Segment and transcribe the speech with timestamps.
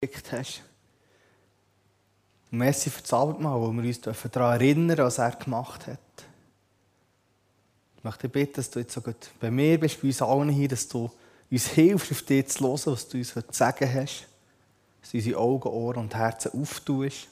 [0.00, 0.62] geschickt hast.
[2.50, 5.98] Und merci für das Abendmahl, wo wir uns daran erinnern was er gemacht hat.
[7.96, 10.68] Ich möchte bitten, dass du jetzt so gut bei mir bist, bei uns allen hier,
[10.68, 11.10] dass du
[11.50, 14.26] uns hilfst, auf dich zu hören, was du uns zu sagen hast.
[15.00, 17.28] Dass du unsere Augen, Ohren und Herzen auftust.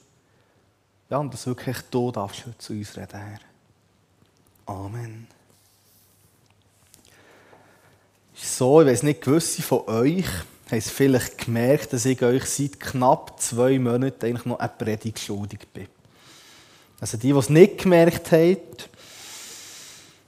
[1.10, 3.40] Ja, und dass wirklich du darfst zu uns reden, Herr.
[4.66, 5.28] Amen.
[8.34, 10.26] So, ich weiß nicht, gewisse von euch
[10.70, 15.18] haben es vielleicht gemerkt, dass ich euch seit knapp zwei Monaten eigentlich noch eine Predigt
[15.18, 15.86] schuldig bin.
[17.00, 18.56] Also die, die es nicht gemerkt haben,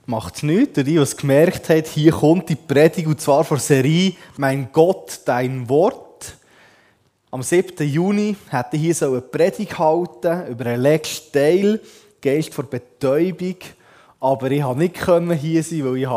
[0.05, 0.73] macht es nichts.
[0.73, 5.21] Die, die es gemerkt haben, hier kommt die Predigt, und zwar von Serie «Mein Gott,
[5.25, 6.05] dein Wort».
[7.29, 7.85] Am 7.
[7.85, 11.81] Juni hätte hier so eine Predigt halten über einen Lex Teil,
[12.21, 13.57] Geist vor Betäubung.
[14.19, 16.07] Aber ich konnte nicht hier sein, weil ich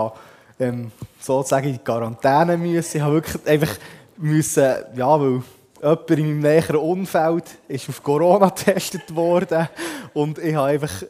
[0.60, 2.98] ähm, sozusagen in die Quarantäne musste.
[2.98, 3.77] Ich habe wirklich einfach
[4.20, 5.42] müssen, ja, weil
[5.80, 9.69] jemand in meinem näheren Umfeld ist auf Corona getestet worden
[10.15, 11.02] und ich habe einfach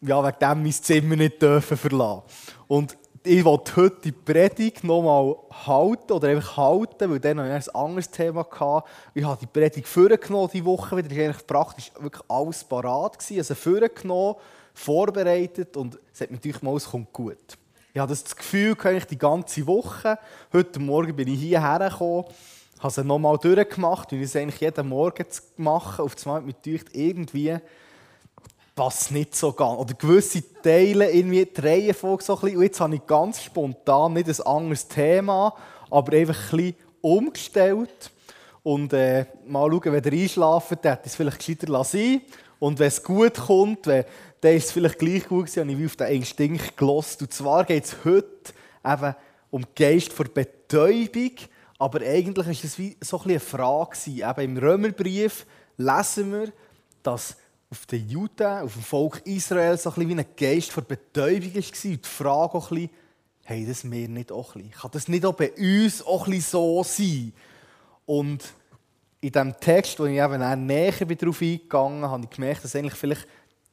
[0.00, 2.22] ja, wegen dem mein Zimmer nicht dürfen verlassen.
[2.68, 5.34] Und ich wollte heute die Predigt nochmal
[5.66, 8.44] halten oder einfach halten, weil dann hatte ich ein anderes Thema.
[8.44, 8.88] Gehabt.
[9.14, 11.10] Ich habe die Predigt vorgenommen diese Woche wieder.
[11.10, 13.16] Es war eigentlich praktisch wirklich alles parat.
[13.30, 14.34] Also vorgenommen,
[14.74, 17.56] vorbereitet und es hat mir natürlich mal, es kommt gut.
[17.96, 20.18] Ich hatte das Gefühl, ich die ganze Woche.
[20.52, 22.24] Heute Morgen bin ich hierher gekommen,
[22.80, 25.24] habe es nochmal durchgemacht, wie ich es eigentlich jeden Morgen
[25.58, 26.02] mache.
[26.02, 26.56] Auf das Mal mit
[26.92, 27.56] irgendwie
[28.74, 29.78] passt nicht so ganz.
[29.78, 32.56] Oder gewisse Teile, irgendwie die Reihenfolge so ein bisschen.
[32.56, 35.54] Und jetzt habe ich ganz spontan nicht ein anderes Thema,
[35.88, 38.10] aber einfach ein bisschen umgestellt.
[38.64, 42.22] Und äh, mal schauen, wenn ihr einschlaft, dann hätte ich es vielleicht gescheiter lassen.
[42.58, 44.04] Und wenn es gut kommt, wenn
[44.44, 47.22] dann ist es vielleicht gleich gut gewesen, ich auf den Instinkt gelost.
[47.22, 48.52] Und zwar geht es heute
[48.84, 49.14] eben
[49.50, 51.30] um den Geist vor Betäubung,
[51.78, 55.46] aber eigentlich ist es wie so ein eine Frage Eben Im Römerbrief
[55.78, 56.52] lesen wir,
[57.02, 57.38] dass
[57.70, 61.62] auf den Juden, auf dem Volk Israel so ein wie ein Geist vor Betäubung war.
[61.62, 62.90] Und die Frage auch ein bisschen,
[63.44, 64.78] hey, das wir nicht auch ein bisschen?
[64.78, 67.32] Kann das nicht auch bei uns auch ein so sein?
[68.04, 68.44] Und
[69.22, 72.92] in diesem Text, wo ich eben näher darauf eingegangen bin, habe ich gemerkt, dass eigentlich
[72.92, 73.26] vielleicht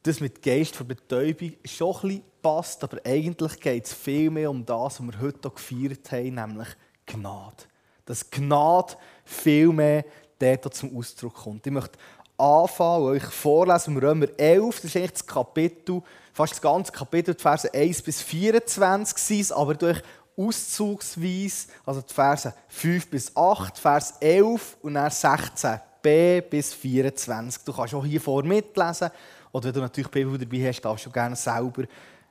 [0.03, 4.50] das mit Geist von Betäubung schon ein bisschen passt, aber eigentlich geht es viel mehr
[4.50, 6.67] um das, was wir heute auch gefeiert haben, nämlich
[7.06, 7.63] Gnade.
[8.06, 10.06] Dass Gnade viel mehr
[10.40, 11.67] dort zum Ausdruck kommt.
[11.67, 12.00] Ich möchte
[12.38, 16.01] anfangen und euch vorlesen, Römer 11, das ist eigentlich das Kapitel,
[16.34, 20.01] fast das ganze Kapitel, die Verse 1 bis 24 aber durch
[20.35, 27.63] auszugsweise, also die Verse 5 bis 8, Vers 11 und dann 16b bis 24.
[27.63, 29.11] Du kannst auch hier vor mitlesen
[29.51, 31.84] oder wenn du natürlich Bibel dabei hast, darfst du gerne selber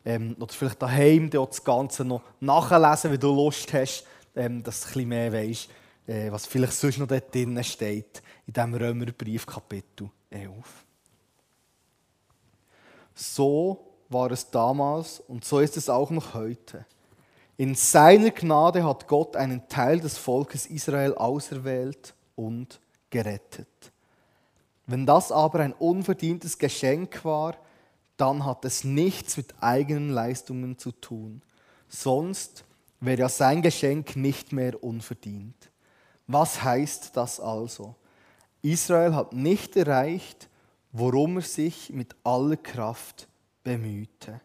[0.04, 4.04] ähm, oder vielleicht daheim das Ganze noch nachlesen, wenn du Lust hast,
[4.34, 5.68] ähm, dass du ein bisschen mehr weißt,
[6.06, 10.50] äh, was vielleicht sonst noch dort drin steht, in diesem Römerbrief Kapitel 11.
[13.14, 16.86] So war es damals und so ist es auch noch heute.
[17.56, 22.80] In seiner Gnade hat Gott einen Teil des Volkes Israel auserwählt und
[23.10, 23.89] gerettet.
[24.90, 27.54] Wenn das aber ein unverdientes Geschenk war,
[28.16, 31.42] dann hat es nichts mit eigenen Leistungen zu tun.
[31.88, 32.64] Sonst
[32.98, 35.54] wäre ja sein Geschenk nicht mehr unverdient.
[36.26, 37.94] Was heißt das also?
[38.62, 40.48] Israel hat nicht erreicht,
[40.90, 43.28] worum er sich mit aller Kraft
[43.62, 44.40] bemühte.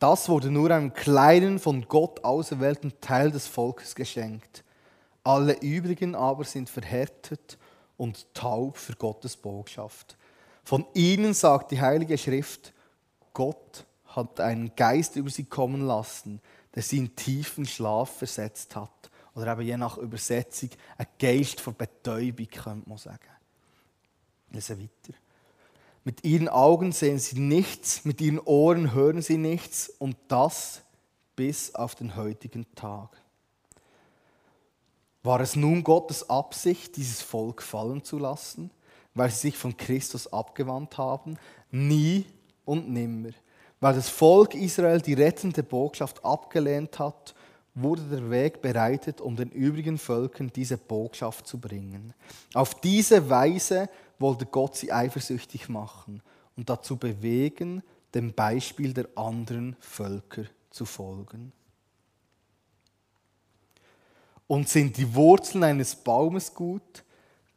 [0.00, 4.64] Das wurde nur einem kleinen, von Gott auserwählten Teil des Volkes geschenkt.
[5.22, 7.56] Alle übrigen aber sind verhärtet
[7.98, 10.16] und taub für Gottes Botschaft.
[10.64, 12.72] Von ihnen sagt die Heilige Schrift,
[13.34, 16.40] Gott hat einen Geist über sie kommen lassen,
[16.74, 19.10] der sie in tiefen Schlaf versetzt hat.
[19.34, 23.28] Oder eben je nach Übersetzung ein Geist von Betäubung, könnte man sagen.
[24.50, 25.18] Lesen weiter.
[26.04, 30.82] Mit ihren Augen sehen sie nichts, mit ihren Ohren hören sie nichts und das
[31.36, 33.10] bis auf den heutigen Tag.
[35.22, 38.70] War es nun Gottes Absicht, dieses Volk fallen zu lassen,
[39.14, 41.38] weil sie sich von Christus abgewandt haben?
[41.70, 42.24] Nie
[42.64, 43.30] und nimmer.
[43.80, 47.34] Weil das Volk Israel die rettende Botschaft abgelehnt hat,
[47.74, 52.12] wurde der Weg bereitet, um den übrigen Völkern diese Botschaft zu bringen.
[52.54, 53.88] Auf diese Weise
[54.18, 56.22] wollte Gott sie eifersüchtig machen
[56.56, 57.82] und dazu bewegen,
[58.14, 61.52] dem Beispiel der anderen Völker zu folgen.
[64.48, 67.04] Und sind die Wurzeln eines Baumes gut,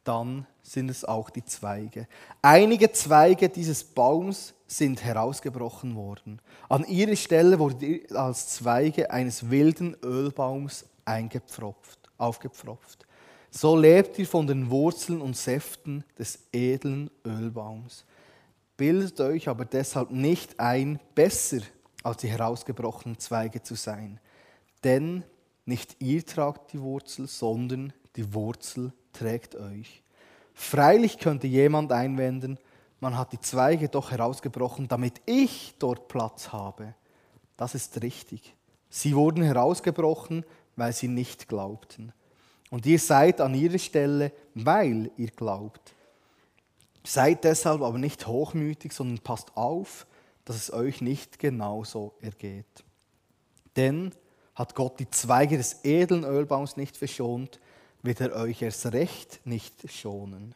[0.04, 2.06] dann sind es auch die Zweige.
[2.40, 6.40] Einige Zweige dieses Baums sind herausgebrochen worden.
[6.68, 13.06] An ihre Stelle wurde als Zweige eines wilden Ölbaums eingepfropft, aufgepfropft.
[13.50, 18.04] so lebt ihr von den Wurzeln und Säften des edlen Ölbaums.
[18.76, 21.60] Bildet euch aber deshalb nicht ein, besser
[22.02, 24.18] als die herausgebrochenen Zweige zu sein.
[24.84, 25.24] Denn
[25.64, 30.02] nicht ihr tragt die Wurzel, sondern die Wurzel trägt euch.
[30.54, 32.58] Freilich könnte jemand einwenden,
[33.00, 36.94] man hat die Zweige doch herausgebrochen, damit ich dort Platz habe.
[37.56, 38.54] Das ist richtig.
[38.90, 40.44] Sie wurden herausgebrochen,
[40.76, 42.12] weil sie nicht glaubten.
[42.70, 45.94] Und ihr seid an ihrer Stelle, weil ihr glaubt.
[47.04, 50.06] Seid deshalb aber nicht hochmütig, sondern passt auf,
[50.44, 52.84] dass es euch nicht genauso ergeht.
[53.76, 54.12] Denn
[54.54, 57.60] hat Gott die Zweige des edlen Ölbaums nicht verschont,
[58.02, 60.54] wird er euch erst recht nicht schonen.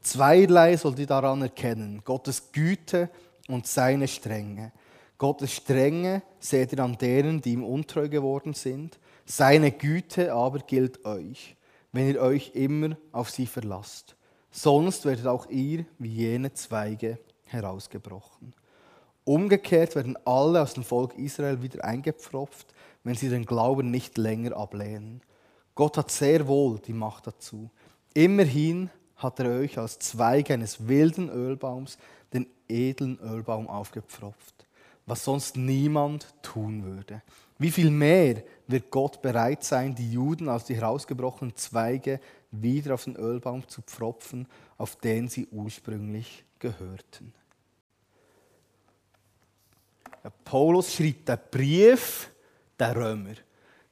[0.00, 3.08] Zweierlei sollt ihr daran erkennen, Gottes Güte
[3.48, 4.72] und seine Strenge.
[5.16, 8.98] Gottes Strenge seht ihr an denen, die ihm untreu geworden sind.
[9.24, 11.56] Seine Güte aber gilt euch,
[11.92, 14.16] wenn ihr euch immer auf sie verlasst.
[14.50, 18.52] Sonst werdet auch ihr wie jene Zweige herausgebrochen.
[19.24, 24.56] Umgekehrt werden alle aus dem Volk Israel wieder eingepfropft, wenn sie den Glauben nicht länger
[24.56, 25.22] ablehnen.
[25.74, 27.70] Gott hat sehr wohl die Macht dazu.
[28.14, 31.98] Immerhin hat er euch als Zweig eines wilden Ölbaums
[32.32, 34.66] den edlen Ölbaum aufgepfropft,
[35.06, 37.22] was sonst niemand tun würde.
[37.58, 42.20] Wie viel mehr wird Gott bereit sein, die Juden aus die herausgebrochenen Zweige
[42.50, 44.48] wieder auf den Ölbaum zu pfropfen,
[44.78, 47.32] auf den sie ursprünglich gehörten.
[50.44, 52.30] Paulus schreibt den Brief
[52.78, 53.34] der Römer.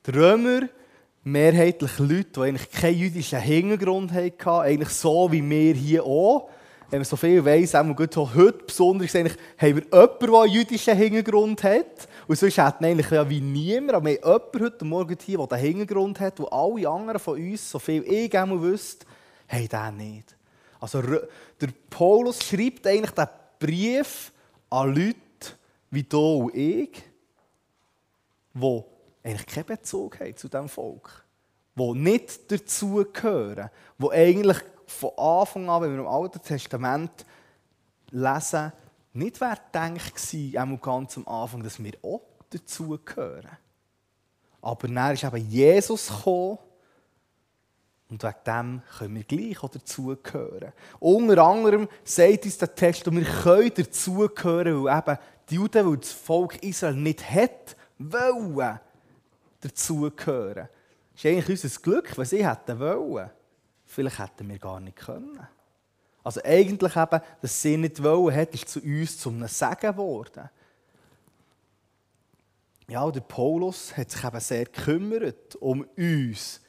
[0.06, 0.68] Die Römer,
[1.24, 6.50] mehrheitlich Leute, die eigentlich keinen jüdischen Hintergrund hatten, eigentlich so wie wir hier auch.
[6.90, 10.96] Wenn man so viel weiss, auch gut heute besonders, haben wir jemanden, der einen jüdischen
[10.96, 12.08] Hintergrund hat.
[12.26, 13.94] Und sonst hat man eigentlich ja wie niemand.
[13.94, 17.38] Aber wir haben jemanden heute Morgen hier, der einen Hintergrund hat, wo alle anderen von
[17.38, 19.06] uns, so viel ich einmal wüsste,
[19.46, 20.36] haben den nicht.
[20.80, 23.26] Also der Paulus schreibt eigentlich den
[23.60, 24.32] Brief
[24.70, 25.16] an Leute
[25.90, 26.90] wie du und ich,
[28.54, 28.82] die
[29.22, 31.24] eigentlich keinen Bezug haben zu diesem Volk.
[31.76, 33.70] Die nicht dazugehören.
[33.98, 37.24] Die eigentlich von Anfang an, wenn wir im Alten Testament
[38.10, 38.72] lesen,
[39.12, 43.58] nicht wer denkt war, ganz am Anfang, dass wir auch dazugehören.
[44.60, 46.58] Aber dann ist eben Jesus gekommen
[48.08, 50.72] und wegen dem können wir gleich auch dazugehören.
[50.98, 55.18] Unter anderem sagt uns der Text, wir können dazugehören, weil eben
[55.48, 58.80] die Juden, weil das Volk Israel nicht hat, wollen
[59.60, 60.68] dazugehören.
[61.12, 63.30] Das ist eigentlich unser Glück, was sie hätten wollen.
[63.84, 65.46] Vielleicht hätten wir gar nicht können.
[66.22, 70.48] Also eigentlich eben, dass sie nicht wollen, hat, ist zu uns zum Segen geworden.
[72.88, 76.60] Ja, der Paulus hat sich eben sehr gekümmert um uns,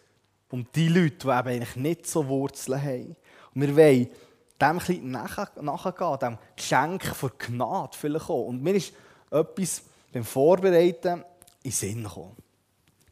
[0.50, 3.16] um die Leute, die eben eigentlich nicht so Wurzeln haben.
[3.56, 4.10] Und wir wollen
[4.62, 5.12] dem ein
[5.64, 8.46] nachgehen, dem Geschenk von Gnade vielleicht auch.
[8.46, 8.94] Und mir ist
[9.32, 11.24] etwas beim Vorbereiten
[11.64, 12.36] in Sinn gekommen.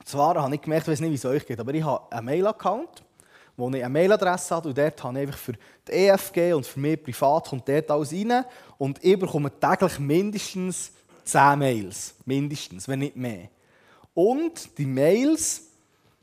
[0.05, 2.25] Zwar habe ich gemerkt, ich weiß nicht, wie es euch geht, aber ich habe einen
[2.25, 3.03] Mail-Account,
[3.55, 5.53] wo ich eine Mailadresse habe und dort habe ich einfach für
[5.87, 8.45] die EFG und für mich privat kommt dort alles rein
[8.77, 10.93] und ich bekomme täglich mindestens
[11.25, 12.15] 10 Mails.
[12.25, 13.49] Mindestens, wenn nicht mehr.
[14.13, 15.67] Und die Mails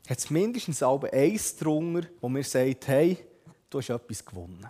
[0.09, 3.17] hat es mindestens eins drunter, wo mir sagt, hey,
[3.69, 4.69] du hast etwas gewonnen.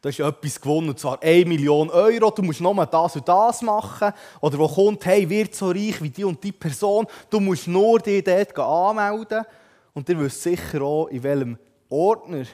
[0.00, 3.60] Du hast etwas gewonnen, und zwar 1 Million Euro, du musst nur das und das
[3.60, 4.12] machen.
[4.40, 7.98] Oder wo kommt, hey, wird so reich wie die und die Person, du musst nur
[7.98, 9.44] dich dort anmelden.
[9.92, 11.58] Und ihr wisst sicher auch, in welchem
[11.90, 12.46] Ordner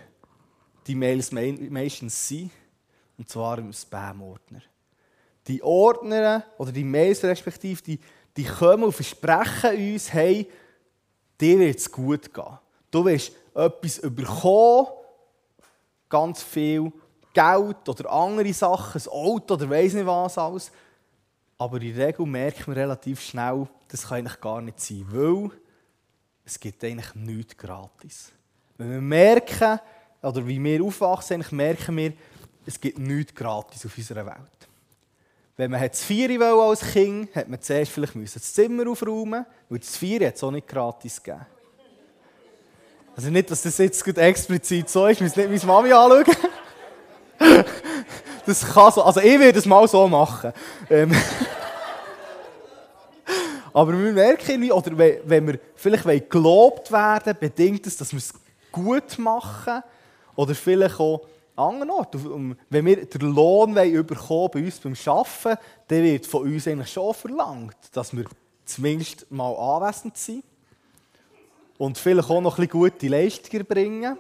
[0.87, 2.50] die Mails meistens sind.
[3.16, 4.62] Und zwar im Spam-Ordner.
[5.47, 8.00] Die Ordner, oder die Mails respektive, die,
[8.37, 10.50] die kommen und versprechen uns, hey,
[11.40, 12.59] dir wird es gut gehen.
[12.90, 14.88] Du wirst etwas bekommen,
[16.09, 16.92] ganz viel,
[17.37, 20.73] Geld oder andere Sachen, ein Auto oder weiss nicht was alles.
[21.59, 25.50] Aber in der Regel merkt man relativ schnell, das kann eigentlich gar nicht sein, weil
[26.45, 28.33] es gibt eigentlich nichts gratis.
[28.78, 29.78] Wenn wir merken,
[30.23, 32.12] oder wie wir aufwachsen, merken wir,
[32.64, 34.69] es gibt nichts gratis auf unserer Welt.
[35.59, 39.97] Wenn man das Vieri als Kind hat man zuerst vielleicht das Zimmer aufräumen weil das
[39.97, 41.47] Vieri hat es auch nicht gratis gegeben.
[43.14, 46.37] Also nicht, dass das jetzt explizit so ist, wir müssen nicht meine Mami anschauen.
[48.47, 50.53] Das kann so, also ich würde es mal so machen.
[50.88, 51.12] Ähm.
[53.73, 58.33] Aber wir merken irgendwie, oder wenn wir vielleicht gelobt werden bedingt es, dass wir es
[58.73, 59.83] gut machen.
[60.35, 61.26] Oder vielleicht auch
[61.57, 62.59] an anderen Orten.
[62.71, 67.15] Wenn wir den Lohn bekommen bei uns beim Arbeiten, dann wird von uns eigentlich schon
[67.15, 68.25] verlangt, dass wir
[68.65, 70.45] zumindest mal anwesend sind.
[71.79, 74.19] und vielleicht auch noch ein bisschen gute Leistungen bringen.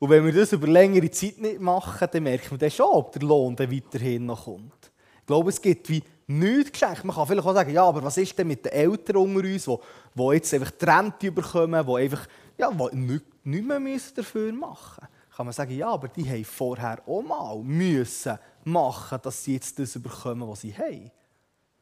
[0.00, 3.12] Und wenn wir das über längere Zeit nicht machen, dann merkt man dann schon, ob
[3.12, 4.90] der Lohn dann weiterhin noch kommt.
[5.20, 7.04] Ich glaube, es gibt wie nichts geschenkt.
[7.04, 9.64] Man kann vielleicht auch sagen, ja, aber was ist denn mit den Eltern unter uns,
[9.66, 9.76] die,
[10.16, 12.26] die jetzt einfach die Rente bekommen, die einfach
[12.56, 15.36] ja, die nichts, nichts mehr dafür machen müssen.
[15.36, 19.78] Kann man sagen, ja, aber die haben vorher auch mal müssen machen, dass sie jetzt
[19.78, 21.10] das bekommen, was sie haben.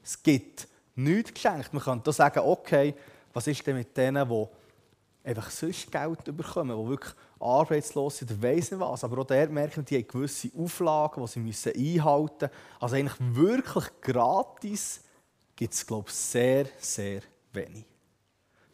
[0.03, 1.73] Es gibt nichts geschenkt.
[1.73, 2.95] Man kann da sagen, okay,
[3.33, 4.47] was ist denn mit denen, die
[5.29, 9.05] einfach sonst Geld bekommen, die wirklich arbeitslos sind, weiss nicht was.
[9.05, 12.51] Aber auch der merken, die haben gewisse Auflagen, die sie müssen einhalten müssen.
[12.81, 15.01] Also eigentlich wirklich gratis
[15.57, 17.21] gibt es, glaube ich, sehr, sehr
[17.53, 17.85] wenig.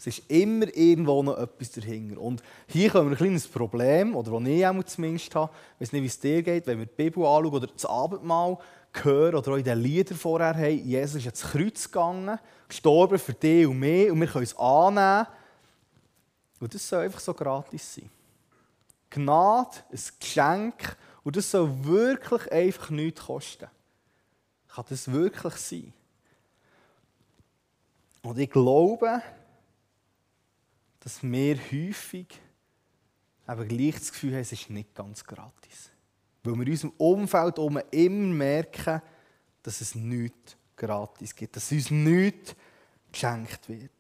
[0.07, 2.21] Es ist immer irgendwo noch etwas dahinter.
[2.21, 5.93] Und hier kommen wir ein kleines Problem, oder das ich auch zumindest habe, ich weiß
[5.93, 8.59] nicht, wie es dir geht, wenn wir die Bibel anschauen oder das Abendmahl
[8.93, 13.33] hören oder auch in den Liedern vorher haben, Jesus ist ins Kreuz gegangen, gestorben für
[13.33, 15.27] dich und mich und wir können es annehmen.
[16.61, 18.11] Und das soll einfach so gratis sein.
[19.15, 23.69] Gnade, ein Geschenk und das soll wirklich einfach nichts kosten.
[24.69, 25.93] Kann das wirklich sein?
[28.23, 29.23] Und ich glaube,
[31.01, 32.27] dass wir häufig
[33.47, 35.91] aber gleich das Gefühl haben, es ist nicht ganz gratis.
[36.43, 37.83] Weil wir in unserem Umfeld immer
[38.35, 39.03] merken,
[39.63, 42.55] dass es nichts gratis gibt, dass uns nichts
[43.13, 43.91] geschenkt wird.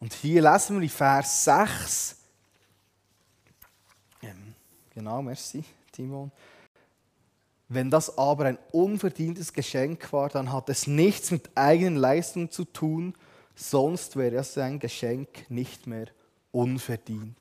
[0.00, 2.17] Und hier lesen wir in Vers 6, ähm,
[4.98, 5.62] genau, merci,
[5.92, 6.32] Timon.
[7.68, 12.64] Wenn das aber ein unverdientes Geschenk war, dann hat es nichts mit eigenen Leistungen zu
[12.64, 13.14] tun,
[13.54, 16.06] sonst wäre es ein Geschenk nicht mehr
[16.50, 17.36] unverdient.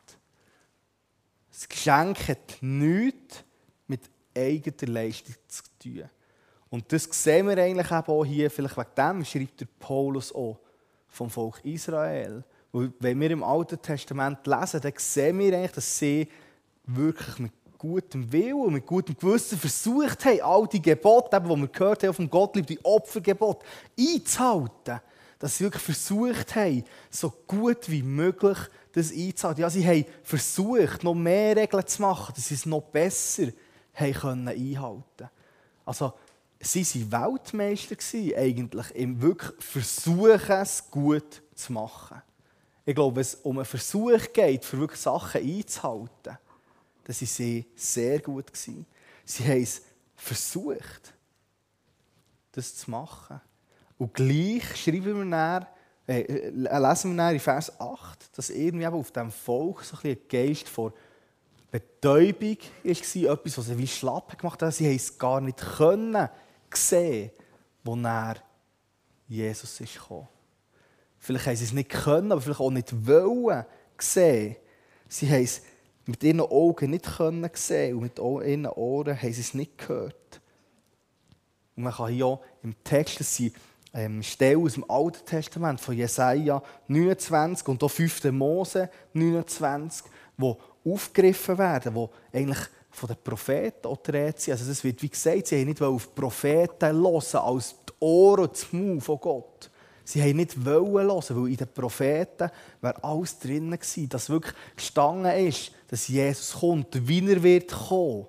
[1.49, 3.43] Das Geschenk hat nichts
[3.87, 4.01] mit
[4.35, 6.09] eigener Leistung zu tun.
[6.69, 10.59] Und das sehen wir eigentlich auch hier, vielleicht wegen dem schreibt der Paulus auch
[11.07, 12.43] vom Volk Israel.
[12.71, 16.27] Wenn wir im Alten Testament lesen, dann sehen wir eigentlich, dass sie
[16.88, 21.67] wirklich mit gutem Willen und mit gutem Gewissen versucht haben, all die Gebote, die wir
[21.67, 23.65] gehört haben vom Gottlieb, die Opfergebote,
[24.00, 25.00] einzuhalten
[25.39, 28.58] dass sie wirklich versucht haben, so gut wie möglich
[28.94, 29.62] das einzuhalten.
[29.62, 33.48] Ja, sie haben versucht, noch mehr Regeln zu machen, dass sie es noch besser
[33.94, 35.29] haben können einhalten
[35.86, 36.13] Also,
[36.60, 37.96] sie waren Weltmeister
[38.36, 42.22] eigentlich im wirklich Versuchen, es gut zu machen.
[42.86, 46.38] Ich glaube, wenn es um einen Versuch geht, für wirklich Sachen einzuhalten,
[47.07, 48.45] dann waren sie sehr gut.
[48.55, 48.85] Sie
[49.45, 49.81] haben es
[50.15, 51.13] versucht,
[52.51, 53.39] das zu machen.
[53.97, 55.67] Und gleich schreiben wir dann,
[56.05, 60.17] äh, äh lesen wir dann in Vers 8, dass irgendwie auf diesem Volk so ein,
[60.27, 60.93] Geist vor
[61.71, 64.73] Betäubung war, etwas, was sie wie schlapp gemacht hat.
[64.73, 66.27] Sie haben es gar nicht können
[66.73, 67.31] sehen,
[67.85, 67.97] wo
[69.29, 70.27] Jesus ist gekommen.
[71.19, 73.65] Vielleicht haben sie es nicht können, aber vielleicht auch nicht wollen
[73.97, 74.57] sehen.
[75.07, 75.61] Sie haben es
[76.07, 80.41] mit ihren Augen nicht können sehen und mit ihren Ohren haben sie es nicht gehört.
[81.75, 83.53] Und man kann auch im Text, dass sie
[83.93, 88.25] ähm, Stelle aus dem Alten Testament von Jesaja 29 und auch 5.
[88.31, 90.05] Mose 29,
[90.37, 92.59] wo aufgegriffen werden, wo eigentlich
[92.89, 93.97] von den Propheten auch
[94.41, 94.53] sind.
[94.53, 98.53] Also das wird wie gesagt, sie haben nicht auf Propheten hören als die Ohren und
[98.53, 99.69] das Maul von Gott.
[100.03, 102.49] Sie haben nicht hören, weil in den Propheten
[102.81, 103.77] wäre alles drin
[104.09, 108.27] dass wirklich gestanden ist, dass Jesus kommt, wie er wird kommen.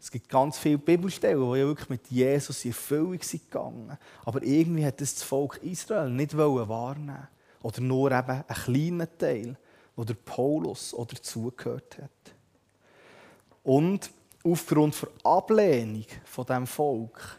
[0.00, 3.98] Es gibt ganz viele Bibelstellen, die ja wirklich mit Jesus in Erfüllung sind gegangen.
[4.24, 7.28] Aber irgendwie hat das, das Volk Israel nicht wahrnehmen
[7.62, 9.56] Oder nur eben einen kleinen Teil,
[9.96, 12.10] wo der Paulus oder dazugehört hat.
[13.64, 14.10] Und
[14.44, 17.38] aufgrund der Ablehnung von diesem Volk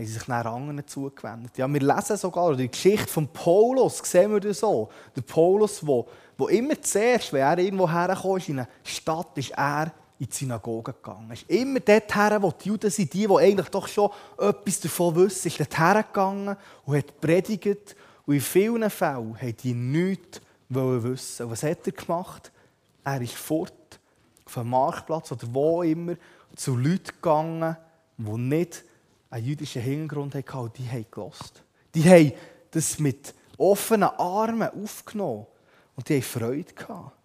[0.00, 1.58] haben sie sich nach anderen zugewendet.
[1.58, 4.88] Ja, wir lesen sogar, die Geschichte von Paulus, sehen wir das so.
[5.14, 6.04] Der Paulus, der,
[6.38, 10.94] der immer zuerst, wenn er irgendwo herkommt, in eine Stadt, ist er in die Synagoge
[10.94, 11.30] gegangen.
[11.32, 15.48] Ist immer dorthin, wo die Juden sind, die, die eigentlich doch schon etwas davon wissen,
[15.48, 17.94] ist dorthin gegangen und hat predigt.
[18.24, 21.44] Und in vielen Fällen haben die nichts wissen.
[21.44, 22.50] Und was hat er gemacht?
[23.04, 23.72] Er ist fort
[24.46, 26.14] vom Marktplatz oder wo immer
[26.56, 27.76] zu Leuten gegangen,
[28.16, 28.84] die nicht
[29.30, 31.62] einen jüdischen Hintergrund hatten und die haben gelost.
[31.94, 32.32] Die haben
[32.70, 35.46] das mit offenen Armen aufgenommen
[35.96, 37.16] und die haben Freude gehabt.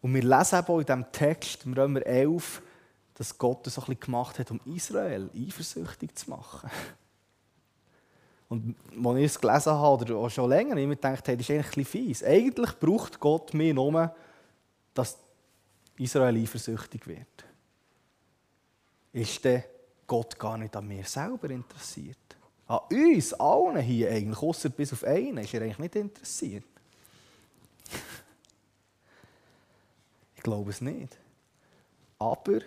[0.00, 2.60] Und wir lesen auch in diesem Text, im Römer 11,
[3.14, 6.68] dass Gott das so ein bisschen gemacht hat, um Israel eifersüchtig zu machen.
[8.48, 11.36] Und als ich es gelesen habe, oder auch schon länger, habe ich mir gedacht, hey,
[11.36, 12.22] das ist eigentlich ein fies.
[12.22, 14.14] Eigentlich braucht Gott mir nur,
[14.92, 15.18] dass
[15.96, 17.44] Israel eifersüchtig wird.
[19.12, 19.62] Ist denn
[20.06, 22.18] Gott gar nicht an mir selber interessiert?
[22.66, 26.64] An uns allen hier eigentlich, außer bis auf einen, ist er eigentlich nicht interessiert.
[30.44, 31.18] glaube es nicht.
[32.18, 32.60] Aber,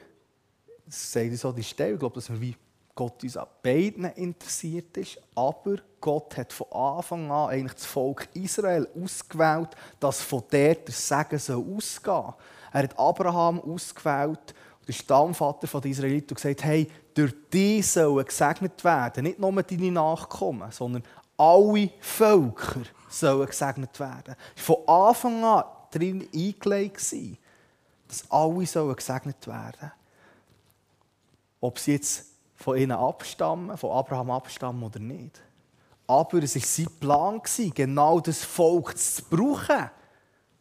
[0.86, 2.56] das sagt uns auch die Stelle, ich glaube, dass wir wie
[2.94, 5.20] Gott uns an beiden interessiert ist.
[5.36, 10.94] Aber Gott hat von Anfang an eigentlich das Volk Israel ausgewählt, dass von dort der
[10.94, 12.34] Segen ausgehen soll.
[12.74, 14.54] Er hat Abraham ausgewählt,
[14.88, 19.24] der Stammvater der Israeliten, und gesagt, hey, durch die sollen gesegnet werden.
[19.24, 21.04] Nicht nur deine Nachkommen, sondern
[21.38, 24.36] alle Völker sollen gesegnet werden.
[24.56, 27.14] Von Anfang an drin eingelegt,
[28.08, 29.92] dass alle sollen gesegnet werden
[31.60, 32.26] Ob sie jetzt
[32.56, 35.42] von ihnen abstammen, von Abraham abstammen oder nicht.
[36.08, 37.42] Aber es war sein Plan,
[37.74, 39.90] genau das Volk zu brauchen,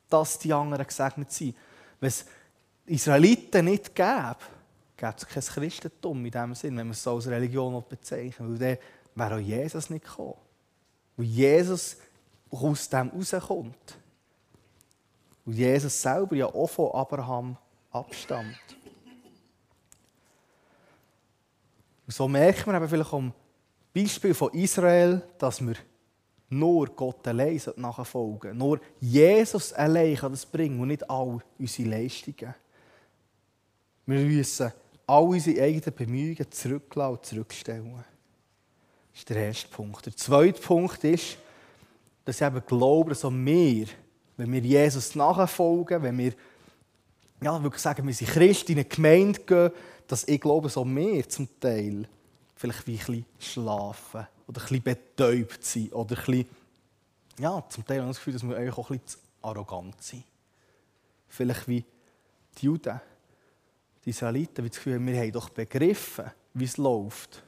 [0.08, 1.56] dass die anderen gesegnet sind.
[2.86, 4.36] Israeliten nicht gäbe,
[4.96, 8.48] gäbe es kein Christentum in dem Sinn, wenn man es so als Religion bezeichnet.
[8.48, 8.78] Weil dann
[9.14, 10.34] wäre auch Jesus nicht gekommen.
[11.16, 11.96] Weil Jesus
[12.50, 13.98] aus dem rauskommt.
[15.44, 17.56] Und Jesus selber ja auch von Abraham
[17.90, 18.58] abstammt.
[22.06, 23.32] Und so merkt man eben vielleicht am
[23.94, 25.74] Beispiel von Israel, dass wir
[26.48, 32.54] nur Gott allein nachfolgen Nur Jesus allein kann das bringen und nicht all unsere Leistungen.
[34.06, 34.72] Wir müssen
[35.06, 38.04] all unsere eigenen Bemühungen zurücklassen und zurückstellen.
[39.12, 40.06] Das ist der erste Punkt.
[40.06, 41.36] Der zweite Punkt ist,
[42.24, 43.86] dass ich eben glaube, dass auch wir,
[44.36, 46.32] wenn wir Jesus nachfolgen, wenn wir
[47.42, 49.70] ja, wirklich sagen, wir sind Christen in eine Gemeinde gehen,
[50.06, 52.08] dass ich glaube, so mehr zum Teil
[52.54, 56.48] vielleicht wie ein bisschen schlafen oder ein bisschen betäubt sind oder ein bisschen,
[57.38, 60.24] ja, zum Teil habe ich das Gefühl, dass wir eigentlich auch ein bisschen arrogant sind.
[61.28, 61.84] Vielleicht wie
[62.58, 63.00] die Juden,
[64.06, 67.42] die Israeliten, wie das Gefühl wir haben doch begriffen, wie es läuft.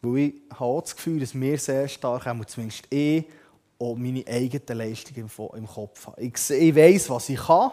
[0.00, 3.24] Weil ich habe auch das Gefühl, dass wir sehr stark, haben, zumindest ich,
[3.78, 6.22] auch meine eigenen Leistungen im Kopf haben.
[6.22, 7.72] Ich, ich weiß, was ich kann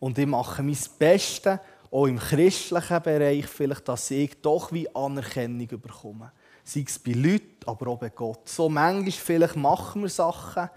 [0.00, 1.58] und ich mache mein Bestes,
[1.90, 6.32] auch im christlichen Bereich, vielleicht, dass ich doch wie Anerkennung bekomme.
[6.64, 8.48] Sei es bei Leuten, aber auch bei Gott.
[8.48, 10.70] So manchmal vielleicht machen wir Sachen,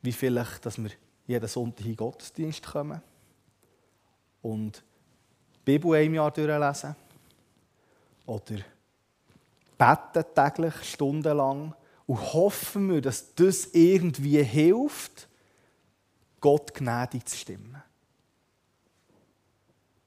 [0.00, 0.90] wie vielleicht, dass wir
[1.26, 3.02] jeden Sonntag in den Gottesdienst kommen
[4.42, 4.82] und
[5.56, 6.94] die Bibel ein Jahr durchlesen
[8.26, 8.56] oder
[9.76, 11.74] beten täglich stundenlang
[12.06, 15.28] und hoffen wir, dass das irgendwie hilft,
[16.40, 17.82] Gott gnädig zu stimmen.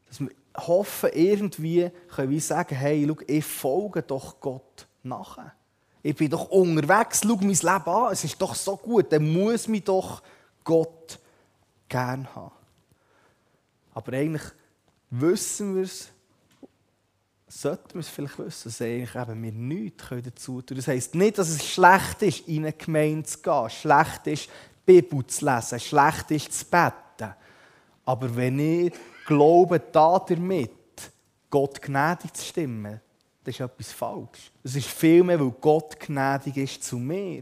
[0.07, 5.53] Dass wir hoffen, irgendwie können wir sagen, hey, schau, ich folge doch Gott nachher.
[6.01, 9.67] Ich bin doch unterwegs, schau mein Leben an, es ist doch so gut, dann muss
[9.67, 10.21] mich doch
[10.69, 11.17] Gott
[11.87, 12.51] gern haben.
[13.95, 14.43] Aber eigentlich
[15.09, 16.11] wissen wir es,
[17.47, 20.77] sollten wir es vielleicht wissen, dass eigentlich eben wir nichts dazu tun können.
[20.77, 24.47] Das heisst nicht, dass es schlecht ist, in eine Gemeinde zu gehen, schlecht ist,
[24.87, 27.33] die Bibel zu lesen, schlecht ist, zu beten.
[28.05, 28.93] Aber wenn ich
[29.25, 30.69] glaube, da damit
[31.49, 33.01] Gott gnädig zu stimmen,
[33.43, 34.51] das ist etwas falsch.
[34.63, 37.41] Es ist vielmehr, weil Gott gnädig ist zu mir,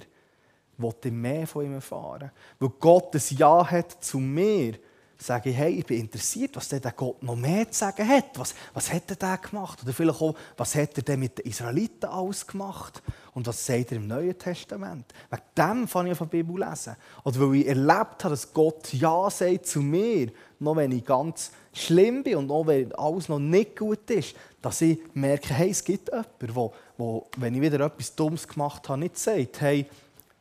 [0.77, 2.31] wollte mehr von ihm erfahren.
[2.59, 4.75] Weil Gott ein Ja hat zu mir,
[5.19, 8.37] sage ich, hey, ich bin interessiert, was der Gott noch mehr zu sagen hat.
[8.37, 9.81] Was, was hat er da gemacht?
[9.81, 13.01] Oder vielleicht auch, was hat er denn mit den Israeliten alles gemacht?
[13.33, 15.05] Und was sagt er im Neuen Testament?
[15.29, 16.95] Wegen dem fange ich auf die Bibel lesen.
[17.23, 21.51] Oder weil ich erlebt habe, dass Gott Ja sagt zu mir, noch wenn ich ganz
[21.73, 25.83] schlimm bin und auch wenn alles noch nicht gut ist, dass ich merke, hey, es
[25.83, 29.85] gibt jemanden, der, der, wenn ich wieder etwas Dummes gemacht habe, nicht sagt, hey,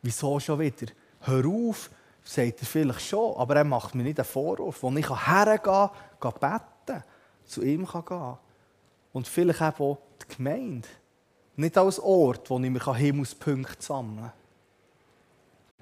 [0.01, 0.87] wieso schon wieder?
[1.21, 1.89] Hör auf,
[2.23, 6.33] sagt er vielleicht schon, aber er macht mir nicht einen Vorwurf, wo ich hergehen kann,
[6.39, 7.03] beten,
[7.45, 8.37] zu ihm gehen kann.
[9.13, 10.87] Und vielleicht eben auch die Gemeinde.
[11.55, 14.31] Nicht als Ort, wo ich mir Himmelspunkte sammeln kann.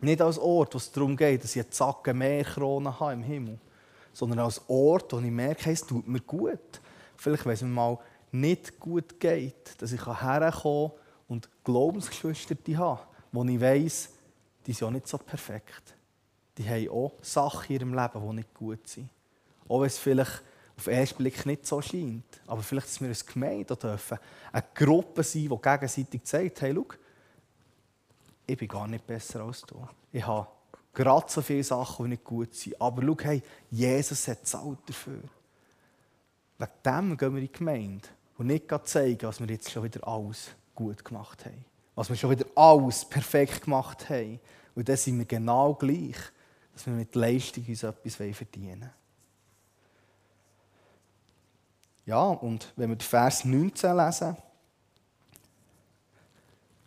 [0.01, 3.23] Nicht als Ort, wo es darum geht, dass ich eine Zacke mehr Kronen habe im
[3.23, 3.59] Himmel.
[4.13, 6.81] Sondern als Ort, wo ich merke, es tut mir gut.
[7.17, 7.97] Vielleicht, wenn es mir mal
[8.31, 10.91] nicht gut geht, dass ich herkommen
[11.27, 13.01] und Glaubensgeschwister habe,
[13.35, 14.09] wo ich weiss,
[14.65, 15.95] die sind auch nicht so perfekt
[16.57, 19.09] die haben auch Sachen in ihrem Leben, die nicht gut sind.
[19.67, 20.41] Auch wenn es vielleicht
[20.77, 22.41] auf den ersten Blick nicht so scheint.
[22.47, 24.19] Aber vielleicht, dass wir als Gemeinde dürfen
[24.51, 26.85] eine Gruppe sein, die gegenseitig sagt, hey, schau,
[28.47, 29.87] ich bin gar nicht besser als du.
[30.11, 30.47] Ich habe
[30.93, 32.79] gerade so viele Sachen, die nicht gut sind.
[32.79, 35.21] Aber schau, hey, Jesus hat Zeit dafür.
[36.57, 40.07] Wegen dem gehen wir in die Gemeinde und nicht zeigen, was wir jetzt schon wieder
[40.07, 41.65] alles gut gemacht haben.
[41.95, 44.39] Was wir schon wieder alles perfekt gemacht haben.
[44.75, 46.15] Und dann sind wir genau gleich
[46.75, 48.91] dass wir mit Leistung uns etwas verdienen wollen.
[52.05, 54.37] Ja, und wenn wir den Vers 19 lesen,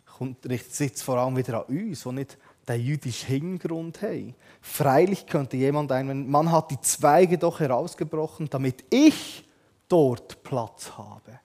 [0.05, 4.35] kommt, richtet sich jetzt vor allem wieder an uns, die nicht den jüdischen Hintergrund haben.
[4.61, 9.43] Freilich könnte jemand einwenden, man hat die Zweige doch herausgebrochen, damit ich
[9.87, 11.39] dort Platz habe.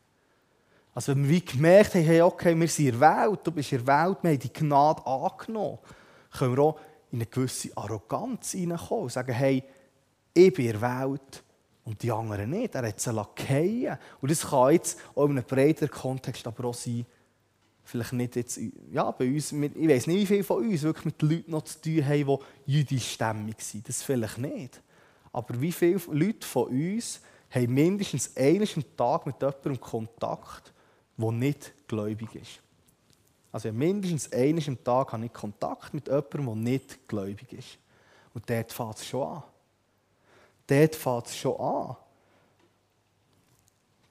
[0.94, 4.38] Also wenn wir gemerkt haben, hey, okay, wir sind erwählt, du bist erwählt, wir haben
[4.38, 5.78] die Gnade angenommen,
[6.30, 6.80] können wir auch
[7.10, 9.64] in eine gewisse Arroganz hineinkommen und sagen, hey,
[10.32, 11.42] ich bin erwählt
[11.84, 12.74] und die anderen nicht.
[12.74, 16.74] Er hat sie fallen Und das kann jetzt auch in einem breiteren Kontext aber auch
[16.74, 17.06] sein,
[17.84, 21.22] vielleicht nicht jetzt, ja, bei uns, ich weiß nicht, wie viele von uns wirklich mit
[21.22, 23.88] Leuten noch zu tun haben, die jüdischstämmig sind.
[23.88, 24.80] Das vielleicht nicht.
[25.32, 30.73] Aber wie viele Leute von uns haben mindestens einen Tag mit jemandem Kontakt,
[31.16, 32.60] der nicht gläubig ist.
[33.52, 37.78] Also mindestens einen Tag habe ich Kontakt mit jemandem, der nicht gläubig ist.
[38.34, 39.42] Und dort fängt es schon an.
[40.66, 41.96] Dort fängt es schon an,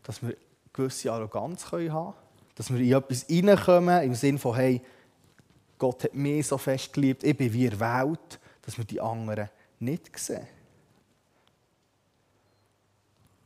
[0.04, 0.38] dass wir
[0.72, 2.14] gewisse Arroganz haben können,
[2.56, 4.82] dass wir in etwas reinkommen, im Sinne von, hey,
[5.78, 10.18] Gott hat mich so fest geliebt, ich bin wie erwählt, dass wir die anderen nicht
[10.18, 10.48] sehen.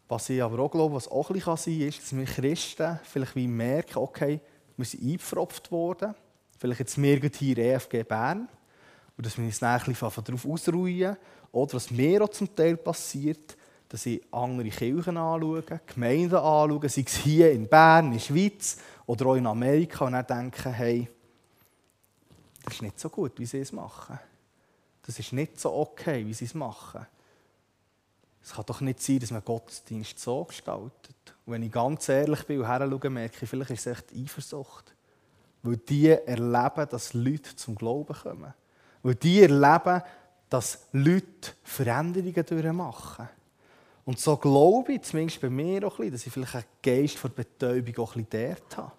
[0.08, 3.00] Was ich aber auch glaube, was auch ein bisschen sein kann, ist, dass wir Christen
[3.04, 4.40] vielleicht wie merken, okay,
[4.78, 6.16] wir sind eingepfropft worden,
[6.58, 8.48] vielleicht jetzt wir hier EFG Bern,
[9.18, 11.18] und dass wir uns dann ein bisschen darauf ausruhen.
[11.52, 13.58] Oder was mir auch zum Teil passiert,
[13.90, 18.78] dass ich andere Kirchen anschaue, Gemeinden anschaue, sei es hier in Bern, in der Schweiz
[19.06, 21.10] oder auch in Amerika, und dann denke, hey,
[22.64, 24.20] das ist nicht so gut, wie sie es machen.
[25.02, 27.08] Das ist nicht so okay, wie sie es machen.
[28.44, 31.16] Es kann doch nicht sein, dass man Gottesdienst so gestaltet.
[31.46, 34.96] Und wenn ich ganz ehrlich bin und her merke ich, vielleicht ist es echt Eifersucht.
[35.64, 38.54] Weil die erleben, dass Leute zum Glauben kommen.
[39.04, 40.02] Weil die erleben,
[40.50, 43.30] dass Leute Veränderungen durchmachen.
[44.06, 47.18] Und so glaube ich, zumindest bei mir auch ein bisschen, dass ich vielleicht einen Geist
[47.18, 48.92] von Betäubung auch ein bisschen dort habe.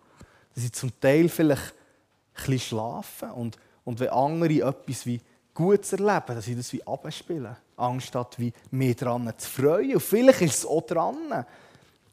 [0.54, 5.20] Dass ich zum Teil vielleicht ein bisschen schlafe und, und wenn andere etwas wie
[5.54, 9.94] Gutes erleben, dass ich das wie abspiele, anstatt wie mehr daran zu freuen.
[9.94, 11.44] Und vielleicht ist es auch dran.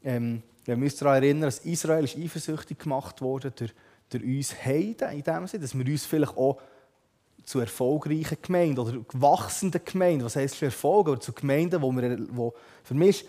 [0.04, 3.72] Ähm, wir müssen daran erinnern, dass Israel ist eifersüchtig gemacht wurde durch,
[4.10, 6.58] durch uns Heiden, in dem Sinne, dass wir uns vielleicht auch
[7.44, 12.18] zu erfolgreichen Gemeinden oder wachsenden Gemeinden, was heisst für Erfolg, oder zu Gemeinden, wo, wir,
[12.30, 13.28] wo für mich ist,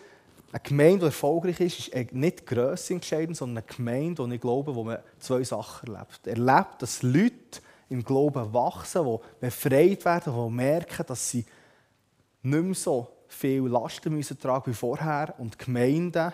[0.51, 4.75] eine Gemeinde, die erfolgreich ist, ist nicht Größe entscheidend, sondern eine Gemeinde, wo ich glaube,
[4.75, 6.25] wo man zwei Sachen erlebt.
[6.25, 11.45] Erlebt, dass Leute im Glauben wachsen, die befreit werden, die merken, dass sie
[12.41, 16.31] nicht mehr so viel Lasten müssen tragen wie vorher und Gemeinden,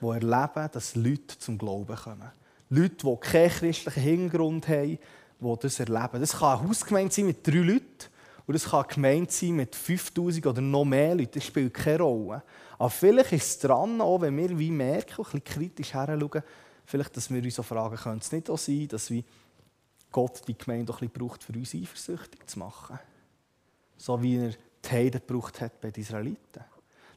[0.00, 2.30] die erleben, dass Leute zum Glauben kommen.
[2.68, 4.98] Leute, die keinen christlichen Hintergrund haben,
[5.40, 6.20] die das erleben.
[6.20, 8.08] Das kann eine Hausgemeinde sein mit drei Leuten
[8.46, 11.32] und das kann eine Gemeinde sein mit 5000 oder noch mehr Leuten.
[11.34, 12.42] Das spielt keine Rolle.
[12.78, 16.42] Aber vielleicht ist es dran, auch wenn wir wie merken, ein bisschen kritisch heranschauen,
[16.84, 19.22] vielleicht, dass wir uns auch fragen, könnte es nicht auch sein, dass wir
[20.10, 22.98] Gott die Gemeinde auch ein bisschen braucht, für uns eifersüchtig zu machen.
[23.96, 24.52] So wie er
[24.84, 26.64] die Heiden gebraucht hat bei den Israeliten.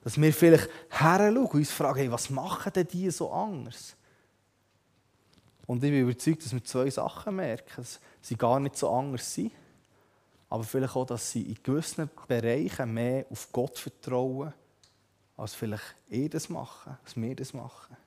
[0.04, 3.96] Dass wir vielleicht heranschauen und uns fragen, hey, was machen denn die so anders?
[5.66, 7.74] Und ich bin überzeugt, dass wir zwei Sachen merken.
[7.76, 9.52] Dass sie gar nicht so anders sind,
[10.50, 14.54] aber vielleicht auch, dass sie in gewissen Bereichen mehr auf Gott vertrauen,
[15.36, 17.98] als vielleicht ihr das machen, als wir das machen.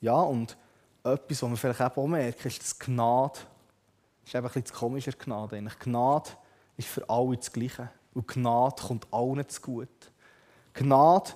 [0.00, 0.56] Ja, und
[1.04, 3.38] etwas, was wir vielleicht auch merken, ist, dass Gnade,
[4.20, 5.56] das ist einfach ein bisschen das Gnade.
[5.56, 5.78] Eigentlich.
[5.78, 6.30] Gnade
[6.78, 7.90] ist für alle das Gleiche.
[8.14, 10.12] Und Gnade kommt allen zu gut.
[10.72, 11.32] Gnade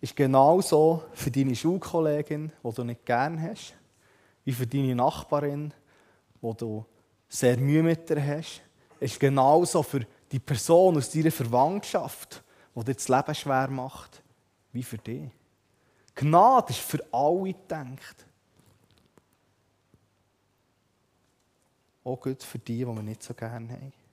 [0.00, 3.74] ist genauso für deine Schulkollegin, die du nicht gerne hast,
[4.44, 5.74] wie für deine Nachbarin,
[6.40, 6.84] wo du
[7.28, 8.62] sehr Mühe mit dir hast.
[9.00, 12.42] Ist genauso für die Person aus deiner Verwandtschaft,
[12.74, 14.22] die dir das Leben schwer macht,
[14.72, 15.30] wie für dich.
[16.14, 18.26] Gnade ist für alle gedacht.
[22.04, 24.05] Auch gut für die, die wir nicht so gerne haben.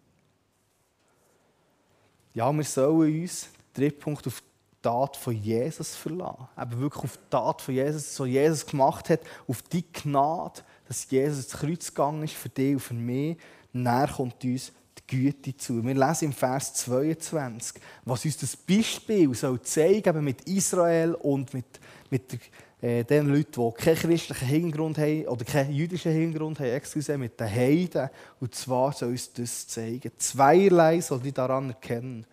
[2.33, 6.47] Ja, wir sollen uns, dritter Punkt, auf die Tat von Jesus verlassen.
[6.59, 11.09] Eben wirklich auf die Tat von Jesus, so Jesus gemacht hat, auf die Gnade, dass
[11.09, 13.37] Jesus ins Kreuz gegangen ist für dich und für mich.
[13.71, 15.83] Näher kommt uns die Güte zu.
[15.83, 21.65] Wir lesen im Vers 22, was uns das Beispiel soll zeigen mit Israel und mit,
[22.09, 22.39] mit der
[22.83, 27.39] äh, den Leuten, die keinen christlichen Hintergrund haben oder keinen jüdischen Hintergrund haben, excuse, mit
[27.39, 28.09] den Heiden.
[28.41, 30.11] Und zwar soll uns das zeigen.
[30.17, 32.25] Zweierlei soll die daran erkennen.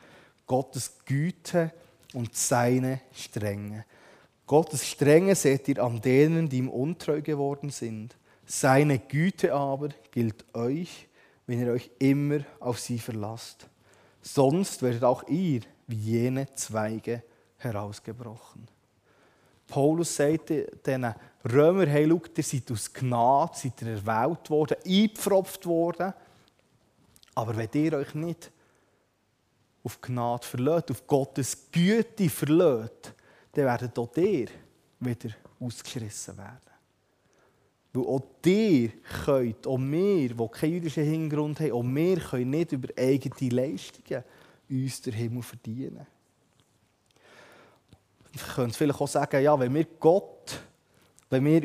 [0.49, 1.71] Gottes Güte
[2.15, 3.85] und seine Strenge.
[4.45, 8.17] Gottes Strenge seht ihr an denen, die ihm untreu geworden sind.
[8.45, 11.07] Seine Güte aber gilt euch,
[11.47, 13.69] wenn ihr euch immer auf sie verlasst.
[14.21, 17.23] Sonst werdet auch ihr wie jene Zweige
[17.59, 18.67] herausgebrochen.
[19.71, 25.65] Paulus sagt diesen Römer, hey, schau, ihr seid aus Gnade, seid ihr erwählt worden, eingepfropft
[25.65, 26.13] worden.
[27.35, 28.51] Aber wenn ihr euch nicht
[29.83, 33.15] auf Gnade verlässt, auf Gottes Güte verlässt,
[33.53, 34.49] dann werdet auch ihr
[34.99, 36.59] wieder ausgeschrissen werden.
[37.93, 38.91] Weil auch ihr
[39.25, 44.25] könnt, auch wir, die keinen jüdischen Hintergrund haben, auch wir können nicht über eigene Leistungen
[44.69, 46.07] uns den Himmel verdienen.
[48.33, 50.61] Ich könnte vielleicht auch sagen, ja, wenn wir Gott,
[51.29, 51.65] wenn wir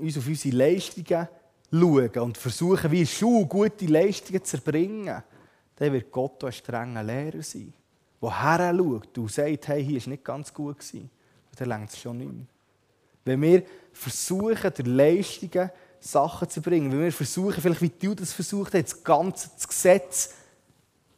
[0.00, 1.28] uns auf unsere Leistungen
[1.70, 5.22] schauen und versuchen, wie Schuhe gute Leistungen zu erbringen,
[5.76, 7.72] dann wird Gott ein strenger Lehrer sein,
[8.22, 10.76] der heranschaut und sagt, hey, hier war nicht ganz gut.
[10.94, 11.10] Und
[11.56, 12.46] dann längt es schon nicht mehr.
[13.24, 18.32] Wenn wir versuchen, der Leistungen Sachen zu bringen, wenn wir versuchen, vielleicht wie du das
[18.32, 20.34] versucht hast, das ganze Gesetz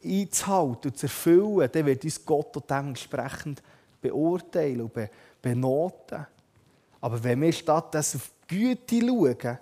[0.03, 3.61] einzuhalten und zu erfüllen, dann wird uns Gott auch dementsprechend
[4.01, 5.09] beurteilen und
[5.41, 6.25] benoten.
[7.01, 9.57] Aber wenn wir stattdessen auf Güte schauen,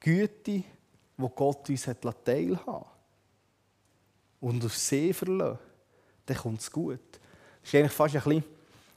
[0.00, 0.64] Güte,
[1.16, 2.86] wo Gott uns hat teilhaben
[4.40, 5.58] und auf See verlassen,
[6.26, 6.98] dann kommt es gut.
[7.60, 8.44] Das ist eigentlich fast ein bisschen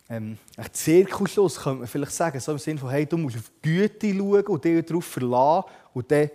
[0.09, 2.39] ähm, ein Zirkelschluss, könnte man vielleicht sagen.
[2.39, 6.11] So im Sinne von, hey, du musst auf Güte schauen und dich darauf verlassen und
[6.11, 6.29] dann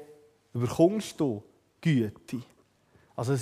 [0.53, 1.43] überkommst du
[1.81, 2.43] Güte.
[3.15, 3.37] Also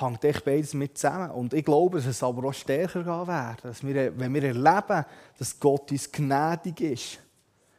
[0.00, 1.30] hängt echt beides mit zusammen.
[1.30, 3.64] Und ich glaube, dass es aber auch stärker gehen wird.
[3.64, 5.04] Dass wir, wenn wir erleben,
[5.38, 7.18] dass Gott uns gnädig ist,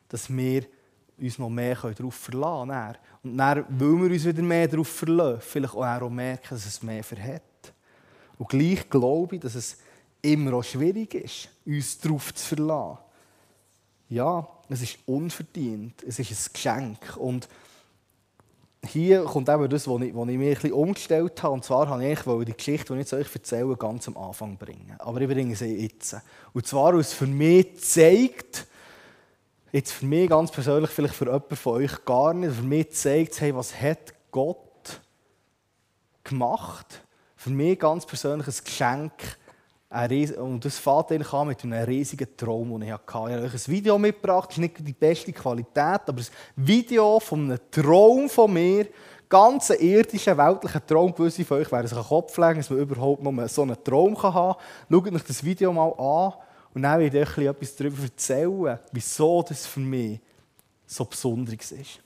[0.10, 0.64] dass wir
[1.20, 2.96] uns noch mehr darauf verlassen können.
[3.24, 7.04] Und dann, weil wir uns wieder mehr darauf verlassen, vielleicht auch merken, dass es mehr
[7.04, 7.42] verhält.
[8.38, 9.78] Und gleich glaube ich, dass es
[10.22, 13.00] immer auch schwierig ist, uns darauf zu verlassen.
[14.10, 17.18] Ja, es ist unverdient, es ist ein Geschenk.
[17.18, 17.48] Und
[18.86, 21.54] hier kommt eben das, was ich, was ich mir ein bisschen umgestellt habe.
[21.54, 24.96] Und zwar habe ich die Geschichte, die ich euch erzähle, ganz am Anfang bringen.
[25.00, 26.16] Aber ich bringe sie jetzt.
[26.54, 28.68] Und zwar, weil für mich zeigt,
[29.72, 33.40] jetzt für mich ganz persönlich, vielleicht für jemanden von euch gar nicht, für mich zeigt
[33.42, 35.02] hey, was hat Gott
[36.24, 37.02] gemacht?
[37.36, 39.37] Für mich ganz persönlich ein Geschenk.
[39.90, 43.04] Und das fängt eigentlich an mit einem riesigen Traum, den ich hatte.
[43.08, 47.22] Ich habe euch ein Video mitgebracht, das ist nicht die beste Qualität, aber ein Video
[47.22, 48.88] von einem Traum von mir,
[49.30, 51.14] ganz ein irdischer, weltlicher Traum.
[51.16, 53.82] Gewisse von euch werden sich an den Kopf legen, dass man überhaupt noch so einen
[53.82, 55.02] Traum haben kann.
[55.06, 56.34] Schaut euch das Video mal an
[56.74, 60.20] und dann werde ich euch etwas darüber erzählen, wieso das für mich
[60.86, 62.00] so Besonderes ist.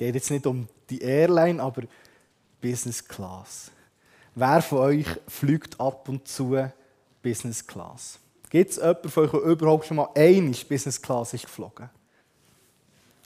[0.00, 1.82] Geht jetzt nicht um die Airline, aber
[2.58, 3.70] Business Class.
[4.34, 6.56] Wer von euch fliegt ab und zu
[7.22, 8.18] Business Class?
[8.48, 11.90] Gibt es jemanden von euch, der überhaupt schon mal einmal Business Class ist geflogen?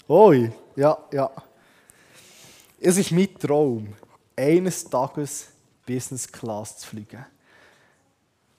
[0.09, 1.31] Oi, ja, ja.
[2.81, 3.95] Es ist mein Traum,
[4.35, 5.47] eines Tages
[5.87, 7.25] Business Class zu fliegen.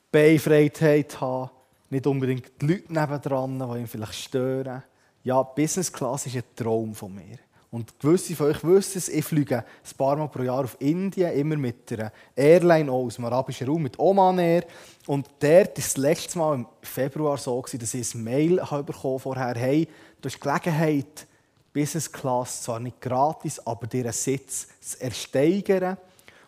[0.10, 1.50] Beinfreiheit haben,
[1.90, 4.84] nicht unbedingt die Leute nebendran, die ihn vielleicht stören.
[5.22, 7.40] Ja, Business Class ist ein Traum von mir.
[7.76, 11.34] Und gewisse von euch wissen es, ich fliege ein paar Mal pro Jahr auf Indien,
[11.34, 14.64] immer mit einer Airline aus dem arabischen Raum, mit Oman Air.
[15.08, 19.56] Und dort war das letzte Mal im Februar so, dass ich ein Mail bekommen vorher,
[19.56, 19.90] hey,
[20.22, 21.28] du hast Gelegenheit,
[21.74, 25.98] Business Class zwar nicht gratis, aber dir einen Sitz zu ersteigern.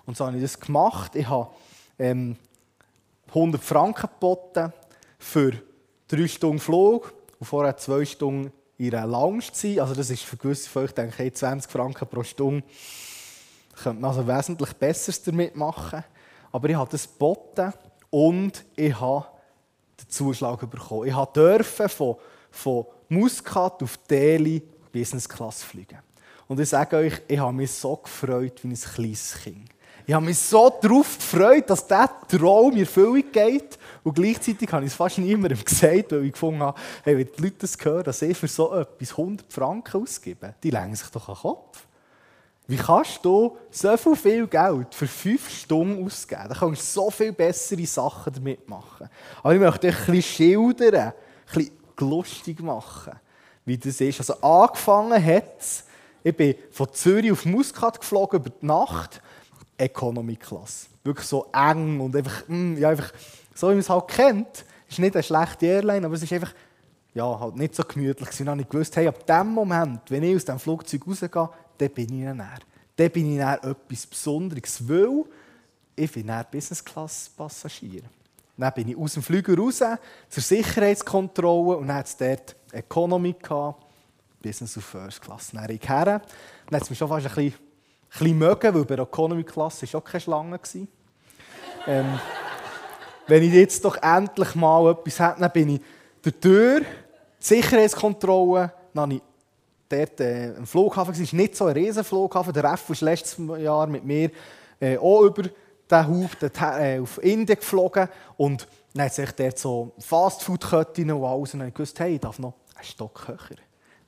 [0.06, 1.14] Und so habe ich das gemacht.
[1.14, 1.50] Ich habe
[2.00, 2.38] ähm,
[3.28, 4.72] 100 Franken geboten
[5.20, 5.52] für
[6.08, 9.80] drei Stunden Flug und vorher zwei Stunden in einer Lounge sein.
[9.80, 12.64] Also das ist für gewisse von euch, denke ich, 20 Franken pro Stunde.
[13.76, 16.04] Könnte man also wesentlich Besseres damit machen.
[16.52, 17.74] Aber ich habe das geboten
[18.10, 19.26] und ich habe
[20.00, 21.08] den Zuschlag bekommen.
[21.08, 22.16] Ich durfte von,
[22.52, 24.62] von Muscat auf Delhi
[24.92, 26.00] Business Class fliegen.
[26.48, 29.70] Und ich sage euch, ich habe mich so gefreut wie ein kleines Kind.
[30.10, 33.78] Ich habe mich so darauf gefreut, dass dieser Traum in Erfüllung geht.
[34.04, 37.42] Und gleichzeitig habe ich es fast niemandem gesagt, weil ich gefunden habe, hey, wenn die
[37.42, 41.28] Leute das hören, dass ich für so etwas 100 Franken ausgebe, die legen sich doch
[41.28, 41.86] an den Kopf.
[42.68, 46.46] Wie kannst du so viel Geld für fünf Stunden ausgeben?
[46.48, 49.10] Da kannst du so viel bessere Sachen damit machen.
[49.44, 51.14] Aber ich möchte euch ein bisschen schildern, ein
[51.54, 53.14] bisschen lustig machen,
[53.66, 54.20] wie das ist.
[54.20, 55.84] Also angefangen hat es,
[56.24, 59.22] ich bin von Zürich auf Muscat geflogen über die Nacht
[59.78, 60.90] Economy Class.
[61.04, 63.12] Wirklich so eng und einfach, mm, ja, einfach
[63.54, 64.66] so wie man es halt kennt.
[64.90, 66.54] Ist nicht eine schlechte Airline, aber es ist einfach
[67.18, 68.40] ja, halt nicht so gemütlich.
[68.40, 71.90] Und dann ich gewusst, hey, ab dem Moment, wenn ich aus dem Flugzeug rausgehe, dann
[71.90, 72.60] bin ich näher.
[72.96, 75.26] Dann bin ich näher etwas Besonderes, weil
[75.96, 78.04] ich bin näher Business Class Passagier.
[78.56, 79.82] Dann bin ich aus dem Flüger raus
[80.30, 83.84] zur Sicherheitskontrolle und dann hat dort Economy gehabt,
[84.42, 85.52] Business of First Class.
[85.52, 86.06] Dann ich her.
[86.06, 86.22] Dann
[86.72, 87.67] hat es mich schon fast ein bisschen
[88.10, 90.60] bisschen mögen, weil bei der Economy-Klasse war auch keine Schlange.
[91.88, 92.20] ähm,
[93.28, 95.82] wenn ich jetzt doch endlich mal etwas hätte, dann bin ich
[96.24, 96.86] der Tür, die
[97.40, 99.22] Sicherheitskontrolle, dann habe ich
[99.90, 103.88] dort äh, am Flughafen, es ist nicht so ein Riesenflughafen, der Ref ist letztes Jahr
[103.88, 104.32] mit mir
[104.80, 108.10] äh, auch über den Hub äh, auf Indien geflogen.
[108.36, 111.54] Und dann hat sich dort so Fastfood-Ketten und alles.
[111.54, 113.58] Und dann gewusst, hey, ich darf noch einen Stock höher.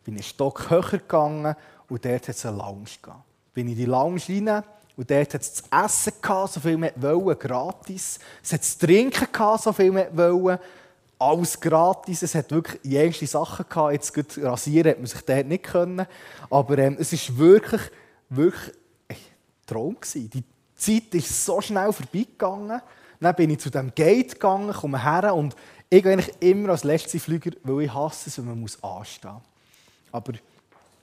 [0.03, 1.55] Bin einen Stock höher gegangen
[1.87, 4.63] und dort hat es eine Lounge gegeben bin ich in die Lounge rein
[4.99, 8.19] und dort hat es zu essen gehabt, so viel man wollte, gratis.
[8.43, 10.61] Es hat zu trinken gehabt, so viel man wollte,
[11.17, 12.21] alles gratis.
[12.21, 13.93] Es hat wirklich jegliche Sachen gehabt.
[13.93, 16.05] Jetzt gut rasieren hat man sich dort nicht können.
[16.49, 17.81] Aber ähm, es war wirklich,
[18.29, 18.75] wirklich
[19.07, 19.17] ein
[19.65, 20.29] Traum gewesen.
[20.29, 20.43] Die
[20.75, 22.81] Zeit ist so schnell vorbeigegangen.
[23.21, 25.55] Dann bin ich zu dem Gate gegangen, komme her und
[25.89, 29.41] ich eigentlich immer als letzter Flüger, weil ich hasse es, wenn man anstehen muss.
[30.11, 30.33] Aber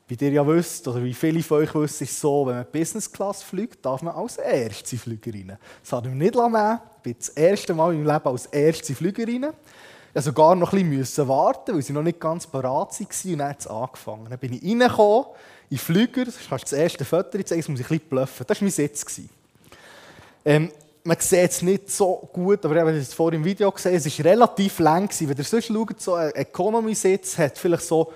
[0.08, 2.66] wie ihr ja wisst, oder wie viele von euch wissen, ist es so, wenn man
[2.70, 5.56] Business Class fliegt, darf man als erste Flügerin.
[5.82, 6.80] Das hat ich mir nicht nehmen.
[6.98, 9.44] Ich bin das erste Mal in meinem Leben als erste Flügerin.
[9.44, 9.50] Ich
[10.14, 13.48] musste sogar noch ein bisschen warten, weil sie noch nicht ganz parat waren und dann
[13.48, 14.26] hat es angefangen.
[14.30, 15.26] Dann bin ich reingekommen,
[15.70, 18.44] in Flüger, das du das erste Foto das muss ich ein bisschen bluffen.
[18.46, 19.20] Das war mein Sitz.
[20.44, 20.70] Ähm,
[21.02, 24.18] man sieht es nicht so gut, aber ich habe es vorhin im Video gesehen, es
[24.18, 25.10] war relativ lang.
[25.18, 28.12] Wenn ihr sonst schaut, so ein Economy-Sitz hat vielleicht so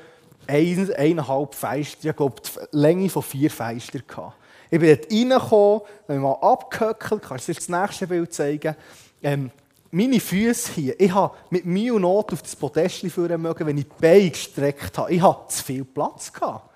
[0.47, 4.37] ein, eineinhalb Feister, ich glaube, die Länge von vier Feister gehabt.
[4.71, 8.77] Ich bin dort reingekommen, habe mich mal abgehöckelt, kannst du dir das nächste Bild zeigen.
[9.23, 9.51] Ähm,
[9.91, 13.79] meine Füße hier, ich habe mit Mühe und Not auf das Podest führen mögen, wenn
[13.79, 15.13] ich die Beine gestreckt habe.
[15.13, 16.33] Ich hatte zu viel Platz.
[16.33, 16.71] Gehabt.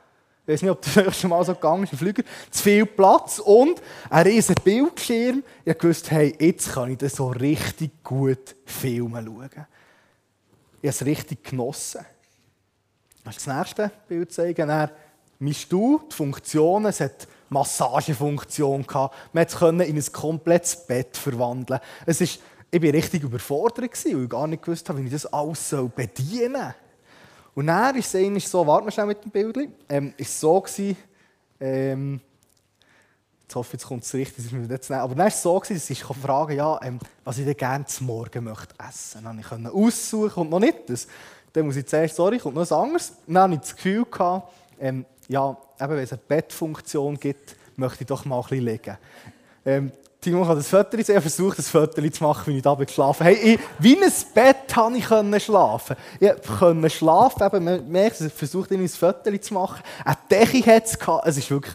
[0.47, 2.23] Ich weiß nicht, ob das schon mal so gegangen ist, im Flüger.
[2.51, 5.43] Zu viel Platz und ein riesiger Bildschirm.
[5.65, 9.67] Ich wusste, hey, jetzt kann ich das so richtig gut filmen schauen.
[10.83, 12.05] Ich habe es richtig genossen.
[13.25, 14.69] Das nächste Bild zeigen.
[14.69, 14.91] Dann
[15.39, 19.15] mein Stuhl, die Funktionen, es hat Massagefunktion gehabt.
[19.33, 21.81] Man konnte es in ein komplettes Bett verwandeln.
[22.07, 25.27] Es ist, ich war richtig überfordert, weil ich gar nicht gewusst habe, wie ich das
[25.27, 26.75] alles bedienen soll.
[27.55, 29.57] Und dann ist es so, warten wir schnell mit dem Bild,
[29.89, 30.97] ähm, ist so gewesen,
[31.61, 32.21] ähm,
[33.43, 36.03] jetzt hoffe ich, jetzt kommt es richtig, aber dann war es so, gewesen, dass ich
[36.03, 39.23] fragen ja, ähm, was ich denn gerne zum Morgen möchte essen.
[39.23, 41.07] Dann konnte ich aussuchen und noch nicht das.
[41.55, 43.13] Dann muss ich zuerst, sorry, kommt noch etwas anderes.
[43.27, 48.03] Dann hatte ich das Gefühl, gehabt, ähm, ja, eben, wenn es eine Bettfunktion gibt, möchte
[48.03, 48.99] ich doch mal ein bisschen liegen.
[49.65, 53.25] Ähm, Timo hat das Foto sehen, versucht, das Foto zu machen, wie ich da geschlafen
[53.25, 53.37] habe.
[53.37, 55.97] Hey, wie ein Bett konnte ich schlafen.
[56.19, 59.83] Ich konnte schlafen, eben, man merkt, ich versucht, ein Foto zu machen.
[60.05, 61.75] Eine Decke hatte es, es ist wirklich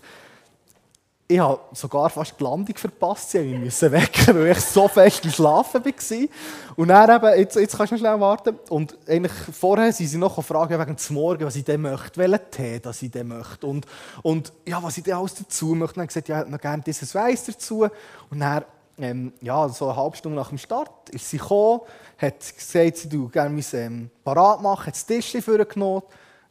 [1.32, 3.30] ich habe sogar fast die Landung verpasst.
[3.30, 6.28] Sie musste wecken, weil ich so fest im Schlafen war.
[6.76, 8.58] Und dann eben, jetzt, jetzt kannst du noch schnell warten.
[8.70, 12.50] Und eigentlich vorher sind sie noch fragen wegen des Morgen, was ich denn möchte, welchen
[12.50, 13.68] Tee das ich denn möchte.
[13.68, 13.86] Und,
[14.24, 15.94] und ja, was ich denn alles dazu möchte.
[15.94, 17.88] Und dann gesagt, ja, ich hätte gerne dieses Weiß dazu.
[18.32, 18.66] Und dann
[18.98, 21.82] ähm, ja, so eine halbe Stunde nach dem Start ist sie gekommen,
[22.18, 26.02] hat gesagt, sie würde gerne mein ähm, parat machen, hat das Tischchen vorgenommen,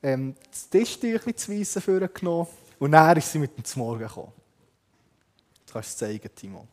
[0.04, 2.46] ähm, das Tischtüchchen zu weissen vorgenommen
[2.78, 4.32] und dann ist sie mit dem Zmorgen gekommen.
[5.68, 6.68] Das kannst du zeigen, Timon.